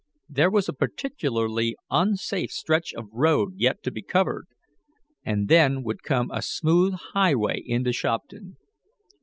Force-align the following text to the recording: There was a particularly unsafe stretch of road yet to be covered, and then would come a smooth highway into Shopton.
There 0.27 0.49
was 0.49 0.67
a 0.67 0.73
particularly 0.73 1.75
unsafe 1.91 2.49
stretch 2.49 2.91
of 2.95 3.05
road 3.11 3.51
yet 3.57 3.83
to 3.83 3.91
be 3.91 4.01
covered, 4.01 4.47
and 5.23 5.47
then 5.47 5.83
would 5.83 6.01
come 6.01 6.31
a 6.31 6.41
smooth 6.41 6.95
highway 7.13 7.61
into 7.63 7.93
Shopton. 7.93 8.57